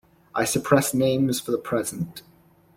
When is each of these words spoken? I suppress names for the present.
I 0.33 0.45
suppress 0.45 0.95
names 0.95 1.39
for 1.39 1.51
the 1.51 1.59
present. 1.59 2.23